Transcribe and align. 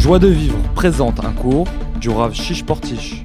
Joie 0.00 0.18
de 0.18 0.28
vivre 0.28 0.56
présente 0.72 1.20
un 1.20 1.34
cours 1.34 1.68
du 2.00 2.08
Rav 2.08 2.32
Shish 2.32 2.64
Portish. 2.64 3.22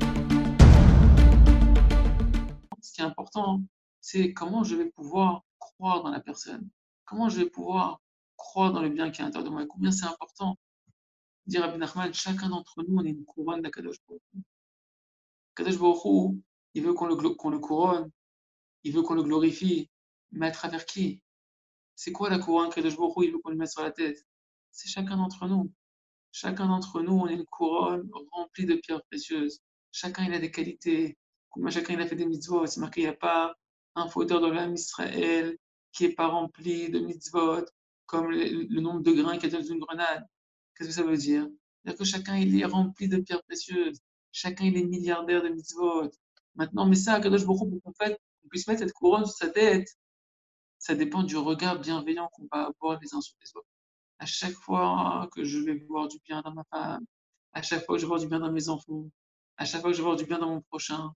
Ce 2.82 2.92
qui 2.94 3.00
est 3.00 3.06
important, 3.06 3.64
c'est 4.02 4.34
comment 4.34 4.66
je 4.66 4.76
vais 4.76 4.88
pouvoir 4.88 5.46
croire 5.58 6.04
dans 6.04 6.10
la 6.10 6.20
personne. 6.20 6.68
Comment 7.06 7.30
je 7.30 7.40
vais 7.40 7.50
pouvoir 7.50 8.02
croire 8.36 8.74
dans 8.74 8.82
le 8.82 8.90
bien 8.90 9.10
qui 9.10 9.22
est 9.22 9.24
à 9.24 9.28
l'intérieur 9.28 9.50
de 9.50 9.56
moi. 9.56 9.66
combien 9.66 9.90
c'est 9.90 10.06
important. 10.06 10.58
Dire 11.48 11.64
à 11.64 11.78
Nachman, 11.78 12.14
chacun 12.14 12.50
d'entre 12.50 12.84
nous, 12.86 12.98
on 12.98 13.06
est 13.06 13.12
une 13.12 13.24
couronne 13.24 13.62
d'Akadosh 13.62 13.96
Baruch 14.06 14.22
Kadosh 15.56 15.80
Baruch 15.80 16.36
il 16.74 16.84
veut 16.84 16.94
qu'on 16.94 17.06
le, 17.06 17.16
le 17.16 17.60
couronne, 17.60 18.12
il 18.84 18.92
veut 18.92 19.02
qu'on 19.02 19.16
le 19.16 19.24
glorifie, 19.24 19.90
mais 20.34 20.48
à 20.48 20.52
travers 20.52 20.86
qui? 20.86 21.24
C'est 21.96 22.12
quoi 22.12 22.30
la 22.30 22.38
couronne 22.38 22.70
Kadosh 22.70 22.98
Baruch 22.98 23.14
il 23.22 23.32
veut 23.32 23.40
qu'on 23.40 23.52
le 23.52 23.56
mette 23.56 23.72
sur 23.72 23.82
la 23.82 23.92
tête? 23.92 24.28
C'est 24.72 24.90
chacun 24.90 25.16
d'entre 25.16 25.48
nous. 25.48 25.72
Chacun 26.38 26.68
d'entre 26.68 27.02
nous, 27.02 27.14
on 27.14 27.28
est 27.30 27.34
une 27.34 27.46
couronne 27.46 28.10
remplie 28.34 28.66
de 28.66 28.76
pierres 28.76 29.02
précieuses. 29.06 29.62
Chacun, 29.94 30.26
il 30.26 30.34
a 30.34 30.40
des 30.40 30.52
qualités. 30.52 31.18
Chacun, 31.70 31.94
il 31.94 32.02
a 32.02 32.08
fait 32.08 32.18
des 32.18 32.26
mitzvot. 32.26 32.68
C'est 32.68 32.82
marqué, 32.82 33.00
il 33.00 33.04
n'y 33.06 33.10
a 33.10 33.14
pas 33.14 33.56
un 33.96 34.10
fauteur 34.10 34.42
dans 34.42 34.50
l'âme 34.50 34.74
Israël 34.74 35.58
qui 35.94 36.04
n'est 36.04 36.14
pas 36.14 36.28
rempli 36.28 36.90
de 36.90 37.00
mitzvot, 37.00 37.64
comme 38.06 38.32
le, 38.32 38.82
nombre 38.82 39.02
de 39.02 39.14
grains 39.14 39.38
qu'il 39.38 39.50
y 39.50 39.56
a 39.56 39.60
dans 39.60 39.66
une 39.66 39.80
grenade. 39.80 40.26
Qu'est-ce 40.76 40.90
que 40.90 40.96
ça 40.96 41.04
veut 41.04 41.16
dire? 41.16 41.48
C'est-à-dire 41.86 42.00
que 42.00 42.04
chacun, 42.04 42.36
il 42.36 42.60
est 42.60 42.66
rempli 42.66 43.08
de 43.08 43.16
pierres 43.16 43.44
précieuses. 43.44 44.02
Chacun, 44.34 44.66
il 44.66 44.76
est 44.76 44.84
milliardaire 44.84 45.42
de 45.42 45.48
mitzvot. 45.48 46.12
Maintenant, 46.56 46.86
mais 46.86 46.98
ça, 46.98 47.14
à 47.14 47.22
Kadosh 47.22 47.46
Baruch 47.46 47.70
pour 47.70 47.82
qu'on 47.82 48.50
puisse 48.50 48.68
mettre 48.68 48.82
cette 48.82 48.92
couronne 48.92 49.26
sur 49.26 49.36
sa 49.36 49.48
tête, 49.52 49.88
ça 50.80 50.96
dépend 50.96 51.24
du 51.24 51.38
regard 51.38 51.80
bienveillant 51.80 52.28
qu'on 52.34 52.50
va 52.52 52.66
avoir 52.66 53.00
les 53.00 53.16
uns 53.16 53.22
sur 53.22 53.38
les 53.42 53.50
autres 53.56 53.70
à 54.20 54.26
chaque 54.26 54.54
fois 54.54 55.30
que 55.34 55.44
je 55.44 55.60
vais 55.60 55.76
voir 55.88 56.08
du 56.08 56.18
bien 56.26 56.42
dans 56.42 56.54
ma 56.54 56.64
femme, 56.66 57.06
à 57.54 57.62
chaque 57.62 57.86
fois 57.86 57.96
que 57.96 58.02
je 58.02 58.08
voir 58.08 58.20
du 58.20 58.28
bien 58.28 58.40
dans 58.40 58.52
mes 58.52 58.70
enfants, 58.70 59.10
à 59.58 59.66
chaque 59.66 59.82
fois 59.82 59.92
que 59.92 59.98
je 59.98 60.02
voir 60.02 60.16
du 60.16 60.26
bien 60.26 60.40
dans 60.40 60.50
mon 60.50 60.62
prochain, 60.62 61.14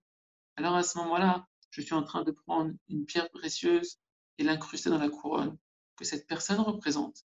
alors 0.56 0.74
à 0.74 0.82
ce 0.82 0.98
moment-là, 0.98 1.46
je 1.70 1.80
suis 1.80 1.94
en 1.94 2.02
train 2.02 2.22
de 2.22 2.32
prendre 2.32 2.72
une 2.88 3.06
pierre 3.06 3.30
précieuse 3.30 3.98
et 4.38 4.44
l'incruster 4.44 4.90
dans 4.90 4.98
la 4.98 5.08
couronne 5.08 5.56
que 5.96 6.04
cette 6.04 6.26
personne 6.26 6.60
représente. 6.60 7.24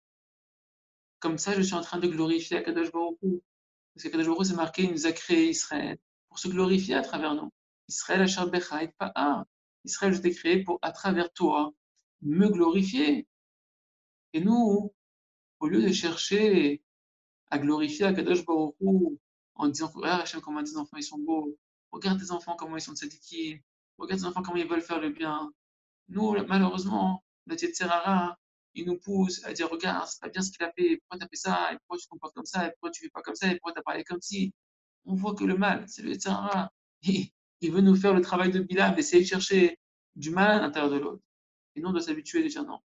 Comme 1.21 1.39
ça, 1.39 1.55
je 1.55 1.63
suis 1.63 1.75
en 1.75 1.81
train 1.81 1.99
de 1.99 2.09
glorifier 2.09 2.59
Akadosh 2.59 2.93
Baruch 2.93 3.19
Parce 3.95 4.05
qu'Akadosh 4.05 4.27
Baruch 4.27 4.47
c'est 4.47 4.55
marqué, 4.55 4.83
il 4.85 4.93
nous 4.93 5.07
a 5.07 5.13
créé 5.13 5.49
Israël 5.51 5.99
pour 6.29 6.39
se 6.39 6.49
glorifier 6.49 6.95
à 6.95 7.03
travers 7.03 7.35
nous. 7.35 7.51
Israël 7.89 8.21
Achar 8.23 8.51
pas 8.51 9.13
ah. 9.15 9.45
Israël, 9.85 10.15
je 10.15 10.21
t'ai 10.21 10.35
créé 10.35 10.63
pour, 10.63 10.79
à 10.83 10.93
travers 10.93 11.33
toi, 11.33 11.73
me 12.23 12.49
glorifier. 12.49 13.27
Et 14.33 14.41
nous, 14.41 14.93
au 15.65 15.69
lieu 15.69 15.81
de 15.81 15.91
chercher 15.93 16.83
à 17.49 17.59
glorifier 17.59 18.05
Akadosh 18.05 18.45
Baruch 18.45 18.75
en 19.55 19.69
disant 19.69 19.91
Regarde 19.95 20.21
Hachem, 20.21 20.43
comment 20.43 20.63
tes 20.63 20.77
enfants 20.77 20.99
ils 20.99 21.03
sont 21.03 21.19
beaux, 21.19 21.57
regarde 21.91 22.21
tes 22.21 22.31
enfants 22.33 22.55
comment 22.55 22.77
ils 22.77 22.83
sont 22.83 22.95
tzadikis, 22.95 23.63
regarde 23.97 24.21
tes 24.21 24.27
enfants 24.27 24.43
comment 24.43 24.59
ils 24.59 24.69
veulent 24.69 24.83
faire 24.83 25.01
le 25.01 25.09
bien. 25.09 25.51
Nous, 26.09 26.37
malheureusement, 26.47 27.25
notre 27.47 27.65
Yetzerara, 27.65 28.37
il 28.75 28.85
nous 28.85 28.99
pousse 28.99 29.43
à 29.45 29.55
dire 29.55 29.71
Regarde, 29.71 30.07
c'est 30.07 30.21
pas 30.21 30.29
bien 30.29 30.43
ce 30.43 30.51
qu'il 30.53 30.63
a 30.67 30.71
fait, 30.73 30.99
pourquoi 30.99 31.19
tu 31.19 31.25
as 31.25 31.29
fait 31.29 31.37
ça, 31.37 31.73
et 31.73 31.79
pourquoi 31.79 31.97
tu 31.97 32.05
te 32.05 32.11
comportes 32.11 32.35
comme 32.35 32.45
ça, 32.45 32.67
et 32.67 32.71
pourquoi 32.73 32.91
tu 32.91 33.01
fais 33.05 33.09
pas 33.09 33.23
comme 33.23 33.35
ça, 33.35 33.47
et 33.51 33.53
pourquoi 33.53 33.73
tu 33.73 33.79
as 33.79 33.83
parlé 33.83 34.05
comme 34.05 34.21
si. 34.21 34.53
On 35.07 35.15
voit 35.15 35.35
que 35.35 35.45
le 35.45 35.57
mal, 35.57 35.87
c'est 35.89 36.03
le 36.03 36.11
Yetzerara. 36.11 36.71
Il 37.03 37.73
veut 37.73 37.81
nous 37.81 37.97
faire 37.97 38.13
le 38.13 38.21
travail 38.21 38.51
de 38.51 38.61
Bilam, 38.61 38.95
d'essayer 38.95 39.23
de 39.23 39.29
chercher 39.29 39.79
du 40.15 40.29
mal 40.29 40.59
à 40.59 40.61
l'intérieur 40.61 40.91
de 40.91 40.99
l'autre. 40.99 41.23
Et 41.75 41.81
nous, 41.81 41.89
on 41.89 41.93
doit 41.93 42.03
s'habituer 42.03 42.45
à 42.45 42.49
dire 42.49 42.65
non. 42.65 42.81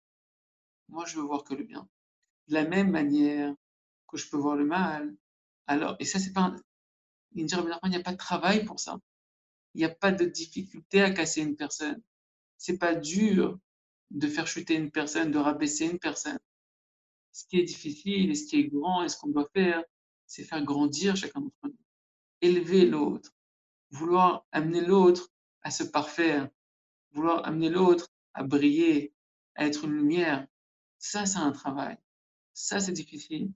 Moi, 0.89 1.05
je 1.07 1.17
veux 1.17 1.23
voir 1.23 1.45
que 1.45 1.55
le 1.55 1.63
bien 1.63 1.89
de 2.49 2.55
la 2.55 2.67
même 2.67 2.91
manière 2.91 3.55
que 4.09 4.17
je 4.17 4.29
peux 4.29 4.37
voir 4.37 4.57
le 4.57 4.67
mal. 4.67 5.15
Alors, 5.67 5.97
et 5.99 6.05
ça, 6.05 6.19
c'est 6.19 6.33
pas. 6.33 6.55
Il 7.35 7.45
n'y 7.47 7.97
a 7.97 8.03
pas 8.03 8.13
de 8.13 8.17
travail 8.17 8.65
pour 8.65 8.79
ça. 8.79 8.99
Il 9.75 9.79
n'y 9.79 9.85
a 9.85 9.95
pas 9.95 10.13
de 10.13 10.25
difficulté 10.25 11.03
à 11.03 11.11
casser 11.11 11.43
une 11.43 11.57
personne. 11.57 12.01
C'est 12.59 12.79
pas 12.79 12.95
dur 12.95 13.59
de 14.11 14.29
faire 14.29 14.47
chuter 14.47 14.75
une 14.75 14.91
personne, 14.91 15.33
de 15.33 15.39
rabaisser 15.39 15.87
une 15.87 15.99
personne. 15.99 16.39
Ce 17.33 17.45
qui 17.47 17.59
est 17.59 17.65
difficile 17.65 18.31
et 18.31 18.35
ce 18.37 18.47
qui 18.47 18.61
est 18.61 18.69
grand 18.69 19.03
et 19.03 19.09
ce 19.09 19.19
qu'on 19.19 19.31
doit 19.31 19.49
faire, 19.53 19.83
c'est 20.27 20.45
faire 20.45 20.63
grandir 20.63 21.17
chacun 21.17 21.41
d'entre 21.41 21.57
nous. 21.65 21.77
Élever 22.41 22.87
l'autre. 22.87 23.33
Vouloir 23.91 24.47
amener 24.53 24.81
l'autre 24.81 25.29
à 25.63 25.73
se 25.73 25.83
parfaire. 25.83 26.49
Vouloir 27.13 27.45
amener 27.47 27.71
l'autre 27.71 28.09
à 28.35 28.45
briller, 28.45 29.13
à 29.57 29.67
être 29.67 29.85
une 29.85 29.93
lumière. 29.93 30.47
Ça, 30.99 31.27
c'est 31.27 31.39
un 31.39 31.53
travail. 31.53 31.97
Ça, 32.55 32.81
c'est 32.81 32.93
difficile. 32.93 33.51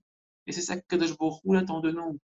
Et 0.45 0.51
c'est 0.51 0.61
ça 0.61 0.79
que 0.79 0.85
Kadosh 0.87 1.17
Baruch 1.17 1.41
attend 1.55 1.79
de 1.79 1.91
nous. 1.91 2.19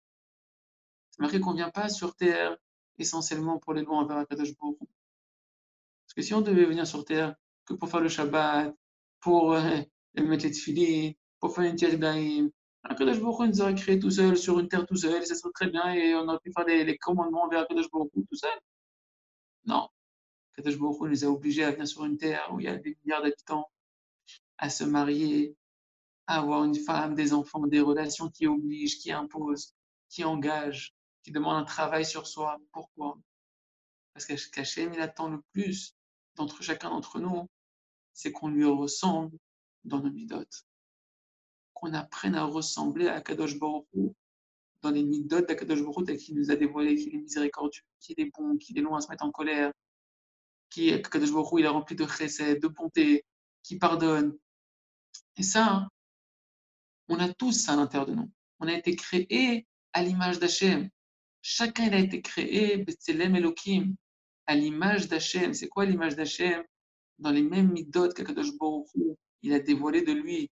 C'est 1.12 1.22
marqué 1.22 1.40
qu'on 1.40 1.52
ne 1.52 1.58
vient 1.58 1.70
pas 1.70 1.90
sur 1.90 2.16
Terre 2.16 2.58
essentiellement 2.98 3.60
pour 3.60 3.74
les 3.74 3.84
lois 3.84 3.98
envers 3.98 4.28
Kadosh 4.28 4.56
Baruch 4.58 4.78
Parce 4.80 6.14
que 6.16 6.22
si 6.22 6.34
on 6.34 6.42
devait 6.42 6.66
venir 6.66 6.88
sur 6.88 7.06
Terre 7.06 7.36
que 7.66 7.74
pour 7.76 7.90
faire 7.90 8.02
le 8.02 8.10
Shabbat, 8.10 8.76
pour 9.20 9.54
euh, 9.54 9.62
mettre 10.16 10.44
les 10.46 10.52
tefillin, 10.52 11.12
pour 11.40 11.56
faire 11.56 11.66
une 11.66 11.76
tière 11.76 11.98
d'Aïm, 11.98 12.50
Kadosh 12.98 13.20
Baruch 13.22 13.50
nous 13.50 13.62
aurait 13.62 13.76
créé 13.76 14.00
tout 14.00 14.12
seul 14.12 14.36
sur 14.38 14.60
une 14.60 14.68
terre 14.68 14.86
tout 14.86 14.98
seul, 14.98 15.22
et 15.22 15.26
ça 15.26 15.36
serait 15.36 15.54
très 15.54 15.70
bien, 15.70 15.94
et 15.94 16.16
on 16.16 16.28
aurait 16.28 16.40
pu 16.40 16.52
faire 16.52 16.66
les, 16.66 16.98
commandements 16.98 17.44
envers 17.44 17.68
Kadosh 17.68 17.90
Baruch 17.92 18.12
tout 18.14 18.36
seul. 18.36 18.60
Non. 19.66 19.88
Kadosh 20.56 20.78
Baruch 20.78 21.02
nous 21.02 21.26
a 21.26 21.28
obligés 21.28 21.64
à 21.64 21.72
venir 21.72 21.88
sur 21.88 22.04
une 22.04 22.18
terre 22.18 22.50
où 22.52 22.60
il 22.60 22.66
y 22.66 22.70
a 22.70 22.76
des 22.76 22.98
milliards 23.04 23.22
d'habitants, 23.22 23.70
à 24.58 24.70
se 24.70 24.84
marier, 24.84 25.56
avoir 26.28 26.64
une 26.64 26.76
femme, 26.76 27.16
des 27.16 27.34
enfants, 27.34 27.68
des 27.68 27.82
relations 27.82 28.30
qui 28.30 28.48
obligent, 28.48 29.00
qui 29.00 29.12
imposent, 29.12 29.74
qui 30.10 30.24
engagent, 30.24 30.94
qui 31.24 31.32
demandent 31.32 31.62
un 31.62 31.66
travail 31.66 32.06
sur 32.06 32.28
soi. 32.28 32.58
Pourquoi? 32.72 33.18
Parce 34.14 34.26
qu'Hachem, 34.26 34.94
il 34.94 35.02
attend 35.02 35.30
le 35.30 35.42
plus 35.52 35.96
d'entre 36.36 36.62
chacun 36.62 36.90
d'entre 36.90 37.20
nous, 37.20 37.50
c'est 38.14 38.32
qu'on 38.32 38.50
lui 38.50 38.66
ressemble 38.66 39.38
dans 39.84 40.00
nos 40.00 40.12
midotes. 40.12 40.66
Qu'on 41.74 41.94
apprenne 41.94 42.36
à 42.36 42.46
ressembler 42.46 43.08
à 43.08 43.22
Kadosh 43.22 43.60
Baruch 43.60 43.86
dans 44.82 44.92
les 44.92 45.04
midotes 45.04 45.48
d'Akadosh 45.48 45.82
Baruch 45.82 46.18
qui 46.18 46.34
nous 46.34 46.52
a 46.52 46.56
dévoilé 46.56 46.96
qu'il 46.96 47.16
est 47.16 47.20
miséricordieux, 47.20 47.84
qu'il 48.00 48.20
est 48.20 48.32
bon, 48.38 48.58
qu'il 48.58 48.78
est 48.78 48.82
loin 48.82 48.98
à 49.00 49.02
se 49.02 49.10
mettre 49.10 49.26
en 49.26 49.32
colère, 49.32 49.72
qui 50.70 50.90
Kadosh 51.02 51.30
il 51.58 51.66
est 51.66 51.68
rempli 51.68 51.96
de 51.96 52.06
chesed, 52.06 52.62
de 52.62 52.68
bonté, 52.68 53.26
qui 53.64 53.78
pardonne. 53.78 54.38
Et 55.38 55.44
ça, 55.44 55.68
hein, 55.68 55.90
on 57.14 57.20
a 57.20 57.32
tous 57.32 57.52
ça 57.52 57.74
à 57.74 57.76
l'intérieur 57.76 58.08
de 58.08 58.16
nous. 58.16 58.32
On 58.60 58.68
a 58.68 58.74
été 58.74 58.96
créé 58.96 59.68
à 59.94 60.02
l'image 60.02 60.40
d'Hachem. 60.40 60.90
Chacun 61.44 61.86
il 61.86 61.94
a 61.94 62.00
été 62.00 62.22
créé, 62.22 62.78
Betzelem 62.78 63.36
Elohim, 63.36 63.96
à 64.48 64.56
l'image 64.56 65.08
d'Hachem. 65.08 65.54
C'est 65.54 65.68
quoi 65.68 65.86
l'image 65.86 66.16
d'Hachem? 66.16 66.64
Dans 67.20 67.30
les 67.30 67.44
mêmes 67.44 67.72
midot 67.72 68.10
qu'Akadosh 68.10 68.58
Baruch 68.58 68.88
il 69.44 69.54
a 69.54 69.60
dévoilé 69.60 70.02
de 70.02 70.12
lui 70.12 70.50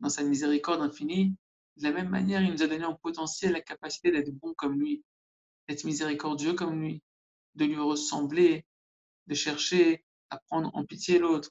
dans 0.00 0.08
sa 0.08 0.22
miséricorde 0.22 0.80
infinie. 0.80 1.34
De 1.76 1.82
la 1.82 1.92
même 1.92 2.08
manière, 2.08 2.40
il 2.40 2.52
nous 2.52 2.62
a 2.62 2.66
donné 2.66 2.84
en 2.84 2.94
potentiel 2.94 3.52
la 3.52 3.60
capacité 3.60 4.10
d'être 4.10 4.30
bon 4.30 4.54
comme 4.54 4.78
lui, 4.78 5.04
d'être 5.68 5.84
miséricordieux 5.84 6.54
comme 6.54 6.80
lui, 6.80 7.02
de 7.56 7.64
lui 7.66 7.76
ressembler, 7.76 8.64
de 9.26 9.34
chercher 9.34 10.04
à 10.30 10.38
prendre 10.38 10.70
en 10.74 10.84
pitié 10.84 11.18
l'autre. 11.18 11.50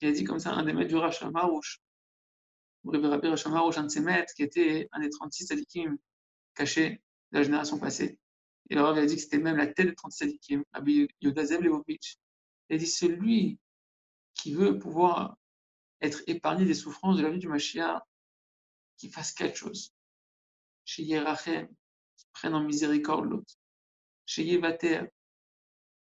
Il 0.00 0.08
a 0.08 0.12
dit 0.12 0.24
comme 0.24 0.38
ça 0.38 0.52
un 0.52 0.62
des 0.62 0.72
maîtres 0.72 0.94
du 0.94 1.32
Marouche 1.32 1.80
Rabbi 2.84 3.28
Rachamar 3.28 3.64
au 3.64 3.70
qui 3.70 4.42
était 4.42 4.88
un 4.92 5.00
des 5.00 5.10
36 5.10 5.46
sadikim 5.46 5.96
cachés 6.54 7.00
de 7.30 7.38
la 7.38 7.42
génération 7.42 7.78
passée. 7.78 8.18
Et 8.70 8.74
le 8.74 8.82
Rav 8.82 8.98
a 8.98 9.06
dit 9.06 9.16
que 9.16 9.20
c'était 9.20 9.38
même 9.38 9.56
la 9.56 9.66
tête 9.66 9.88
des 9.88 9.94
36 9.94 10.18
sadikim, 10.18 10.64
Rabbi 10.72 11.08
Yodazev 11.20 11.62
Levovitch. 11.62 12.16
Il 12.68 12.76
a 12.76 12.78
dit 12.78 12.86
celui 12.86 13.58
qui 14.34 14.54
veut 14.54 14.78
pouvoir 14.78 15.36
être 16.00 16.22
épargné 16.26 16.64
des 16.64 16.74
souffrances 16.74 17.16
de 17.16 17.22
la 17.22 17.30
vie 17.30 17.38
du 17.38 17.48
Mashiach, 17.48 18.02
qui 18.96 19.08
fasse 19.08 19.32
quelque 19.32 19.56
chose. 19.56 19.92
Chez 20.84 21.04
Yerachem, 21.04 21.68
qui 22.16 22.26
prenne 22.32 22.54
en 22.54 22.62
miséricorde 22.62 23.26
l'autre. 23.26 23.54
Chez 24.26 24.44
Yevater, 24.44 25.02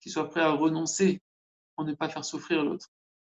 qui 0.02 0.10
soit 0.10 0.30
prêt 0.30 0.42
à 0.42 0.52
renoncer 0.52 1.22
pour 1.76 1.86
ne 1.86 1.94
pas 1.94 2.10
faire 2.10 2.26
souffrir 2.26 2.64
l'autre. 2.64 2.90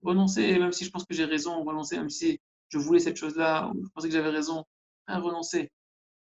Renoncer, 0.03 0.59
même 0.59 0.73
si 0.73 0.85
je 0.85 0.91
pense 0.91 1.05
que 1.05 1.15
j'ai 1.15 1.25
raison, 1.25 1.63
renoncer, 1.65 1.97
même 1.97 2.11
si 2.11 2.41
je 2.69 2.79
voulais 2.79 3.01
cette 3.01 3.17
chose-là, 3.17 3.73
je 3.75 3.89
pensais 3.89 4.09
que 4.09 4.15
j'avais 4.15 4.31
raison, 4.31 4.65
prêt 5.07 5.17
à 5.17 5.21
renoncer, 5.21 5.71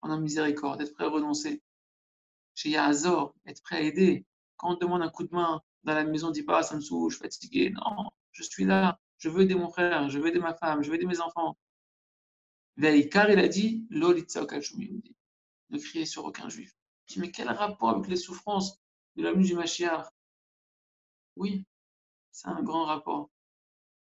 en 0.02 0.18
miséricorde, 0.18 0.80
être 0.80 0.94
prêt 0.94 1.04
à 1.04 1.08
renoncer. 1.08 1.62
Chez 2.54 2.70
Yazor, 2.70 3.34
être 3.46 3.62
prêt 3.62 3.76
à 3.76 3.80
aider. 3.80 4.26
Quand 4.56 4.74
on 4.74 4.76
demande 4.76 5.02
un 5.02 5.08
coup 5.08 5.24
de 5.24 5.34
main 5.34 5.62
dans 5.84 5.94
la 5.94 6.04
maison, 6.04 6.28
on 6.28 6.30
dit 6.30 6.42
pas, 6.42 6.62
ça 6.62 6.76
me 6.76 6.80
saoule, 6.80 7.10
je 7.10 7.16
suis 7.16 7.22
fatigué. 7.22 7.70
Non, 7.70 8.10
je 8.32 8.42
suis 8.42 8.64
là, 8.64 8.98
je 9.18 9.28
veux 9.28 9.42
aider 9.42 9.54
mon 9.54 9.70
frère, 9.70 10.08
je 10.08 10.18
veux 10.18 10.28
aider 10.28 10.40
ma 10.40 10.54
femme, 10.54 10.82
je 10.82 10.88
veux 10.90 10.96
aider 10.96 11.06
mes 11.06 11.20
enfants. 11.20 11.56
Car 13.10 13.30
il 13.30 13.38
a 13.38 13.48
dit, 13.48 13.86
ne 13.90 15.78
criez 15.78 16.06
sur 16.06 16.24
aucun 16.24 16.48
juif. 16.48 16.74
Je 17.06 17.14
dis, 17.14 17.20
mais 17.20 17.30
quel 17.30 17.48
rapport 17.48 17.90
avec 17.90 18.08
les 18.08 18.16
souffrances 18.16 18.78
de 19.16 19.22
la 19.22 19.34
du 19.34 19.54
Mashiach? 19.54 20.08
Oui, 21.36 21.64
c'est 22.32 22.48
un 22.48 22.62
grand 22.62 22.84
rapport. 22.84 23.30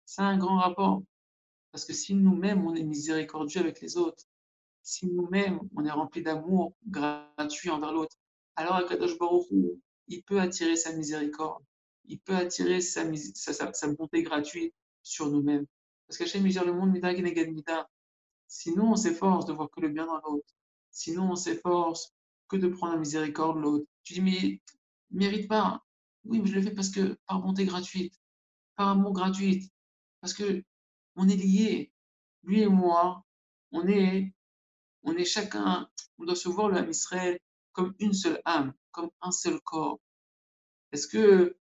C'est 0.04 0.22
un 0.22 0.36
grand 0.38 0.58
rapport. 0.58 1.02
Parce 1.76 1.84
que 1.84 1.92
si 1.92 2.14
nous-mêmes, 2.14 2.66
on 2.66 2.74
est 2.74 2.82
miséricordieux 2.82 3.60
avec 3.60 3.82
les 3.82 3.98
autres, 3.98 4.24
si 4.82 5.06
nous-mêmes, 5.06 5.60
on 5.76 5.84
est 5.84 5.90
rempli 5.90 6.22
d'amour 6.22 6.72
gratuit 6.86 7.68
envers 7.68 7.92
l'autre, 7.92 8.16
alors 8.54 8.76
Akadosh 8.76 9.18
Baruch 9.18 9.50
Hu, 9.50 9.72
il 10.08 10.22
peut 10.22 10.40
attirer 10.40 10.76
sa 10.76 10.94
miséricorde, 10.94 11.62
il 12.06 12.18
peut 12.18 12.34
attirer 12.34 12.80
sa, 12.80 13.04
sa, 13.74 13.88
bonté 13.88 14.22
gratuite 14.22 14.72
sur 15.02 15.30
nous-mêmes. 15.30 15.66
Parce 16.08 16.16
qu'Hachem, 16.16 16.46
il 16.46 16.58
le 16.58 16.72
monde, 16.72 16.92
mida 16.92 17.12
mida. 17.12 17.86
Sinon, 18.48 18.92
on 18.92 18.96
s'efforce 18.96 19.44
de 19.44 19.52
voir 19.52 19.68
que 19.68 19.82
le 19.82 19.90
bien 19.90 20.06
dans 20.06 20.16
l'autre. 20.22 20.54
Sinon, 20.90 21.32
on 21.32 21.36
s'efforce 21.36 22.10
que 22.48 22.56
de 22.56 22.68
prendre 22.68 22.94
la 22.94 23.00
miséricorde 23.00 23.58
de 23.58 23.62
l'autre. 23.62 23.86
Tu 24.02 24.14
dis, 24.14 24.22
mais 24.22 24.62
mérite 25.10 25.46
pas. 25.46 25.84
Oui, 26.24 26.40
mais 26.40 26.46
je 26.46 26.54
le 26.54 26.62
fais 26.62 26.72
parce 26.72 26.88
que 26.88 27.18
par 27.26 27.42
bonté 27.42 27.66
gratuite, 27.66 28.14
par 28.76 28.88
amour 28.88 29.12
gratuit, 29.12 29.70
parce 30.22 30.32
que 30.32 30.64
on 31.16 31.28
est 31.28 31.36
liés. 31.36 31.92
Lui 32.44 32.62
et 32.62 32.68
moi, 32.68 33.24
on 33.72 33.86
est, 33.88 34.32
on 35.02 35.16
est 35.16 35.24
chacun, 35.24 35.88
on 36.18 36.24
doit 36.24 36.36
se 36.36 36.48
voir 36.48 36.68
le 36.68 36.88
Israël 36.88 37.38
comme 37.72 37.94
une 37.98 38.12
seule 38.12 38.40
âme, 38.44 38.72
comme 38.92 39.10
un 39.20 39.32
seul 39.32 39.60
corps. 39.60 40.00
Est-ce 40.92 41.06
que, 41.08 41.56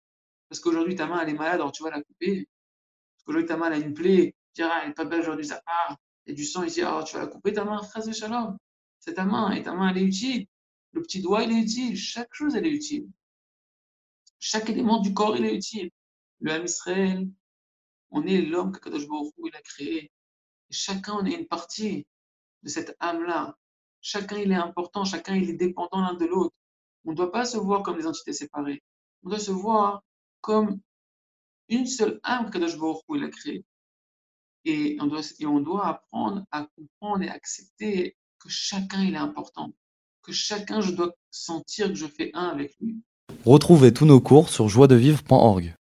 parce 0.49 0.59
qu'aujourd'hui 0.59 0.95
ta 0.95 1.07
main 1.07 1.21
elle 1.21 1.29
est 1.29 1.37
malade, 1.37 1.55
alors 1.55 1.71
tu 1.71 1.83
vas 1.83 1.89
la 1.89 2.01
couper. 2.01 2.47
Parce 3.15 3.23
qu'aujourd'hui 3.25 3.47
ta 3.47 3.57
main 3.57 3.71
elle 3.71 3.81
a 3.81 3.85
une 3.85 3.93
plaie, 3.93 4.35
tu 4.53 4.61
diras, 4.61 4.81
elle 4.81 4.89
n'est 4.89 4.93
pas 4.93 5.05
belle 5.05 5.21
aujourd'hui, 5.21 5.47
ça, 5.47 5.61
ah, 5.65 5.95
il 6.25 6.31
y 6.31 6.33
a 6.33 6.35
du 6.35 6.45
sang 6.45 6.63
ici, 6.63 6.81
alors 6.81 7.03
tu 7.03 7.15
vas 7.15 7.21
la 7.21 7.27
couper 7.27 7.53
ta 7.53 7.65
main, 7.65 7.81
phrase 7.81 8.07
de 8.07 8.13
shalom. 8.13 8.57
C'est 8.99 9.15
ta 9.15 9.25
main, 9.25 9.51
et 9.51 9.63
ta 9.63 9.73
main 9.73 9.89
elle 9.89 9.97
est 9.99 10.05
utile. 10.05 10.47
Le 10.91 11.01
petit 11.01 11.21
doigt 11.21 11.43
il 11.43 11.51
est 11.51 11.61
utile, 11.61 11.97
chaque 11.97 12.33
chose 12.33 12.55
elle 12.55 12.65
est 12.65 12.71
utile. 12.71 13.07
Chaque 14.39 14.69
élément 14.69 14.99
du 14.99 15.13
corps 15.13 15.35
il 15.37 15.45
est 15.45 15.55
utile. 15.55 15.89
Le 16.41 16.51
âme 16.51 16.65
Israël, 16.65 17.27
on 18.13 18.25
est 18.27 18.41
l'homme 18.41 18.71
que 18.71 18.79
Kadosh 18.79 19.07
Baruch 19.07 19.33
il 19.43 19.55
a 19.55 19.61
créé. 19.61 20.11
Et 20.69 20.73
chacun, 20.73 21.15
on 21.19 21.25
est 21.25 21.33
une 21.33 21.47
partie 21.47 22.05
de 22.61 22.69
cette 22.69 22.95
âme-là. 22.99 23.57
Chacun, 24.01 24.37
il 24.37 24.51
est 24.51 24.55
important, 24.55 25.03
chacun, 25.03 25.35
il 25.35 25.49
est 25.49 25.57
dépendant 25.57 25.99
l'un 26.01 26.13
de 26.13 26.25
l'autre. 26.25 26.55
On 27.05 27.11
ne 27.11 27.15
doit 27.15 27.31
pas 27.31 27.45
se 27.45 27.57
voir 27.57 27.81
comme 27.81 27.97
des 27.97 28.05
entités 28.05 28.33
séparées. 28.33 28.83
On 29.23 29.29
doit 29.29 29.39
se 29.39 29.51
voir 29.51 30.03
comme 30.41 30.79
une 31.69 31.87
seule 31.87 32.19
âme 32.23 32.45
que 32.45 32.51
Kadosh 32.51 32.77
Baruch 32.77 33.01
il 33.09 33.23
a 33.23 33.29
créée. 33.29 33.65
Et 34.65 34.95
on, 35.01 35.07
doit, 35.07 35.21
et 35.39 35.45
on 35.45 35.59
doit 35.59 35.87
apprendre 35.87 36.45
à 36.51 36.67
comprendre 36.77 37.23
et 37.23 37.29
accepter 37.29 38.15
que 38.39 38.47
chacun, 38.47 39.03
il 39.03 39.15
est 39.15 39.17
important. 39.17 39.73
Que 40.21 40.31
chacun, 40.31 40.81
je 40.81 40.91
dois 40.91 41.13
sentir 41.31 41.87
que 41.87 41.95
je 41.95 42.05
fais 42.05 42.29
un 42.33 42.47
avec 42.47 42.75
lui. 42.79 43.01
Retrouvez 43.43 43.91
tous 43.91 44.05
nos 44.05 44.21
cours 44.21 44.49
sur 44.49 44.69
joiedevivre.org. 44.69 45.75